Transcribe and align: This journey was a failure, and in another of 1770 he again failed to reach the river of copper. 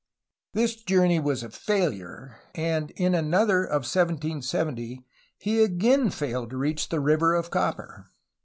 This 0.55 0.75
journey 0.75 1.19
was 1.19 1.43
a 1.43 1.51
failure, 1.51 2.39
and 2.55 2.89
in 2.95 3.13
another 3.13 3.63
of 3.63 3.81
1770 3.85 5.05
he 5.37 5.63
again 5.63 6.09
failed 6.09 6.49
to 6.49 6.57
reach 6.57 6.89
the 6.89 6.99
river 6.99 7.35
of 7.35 7.51
copper. 7.51 8.07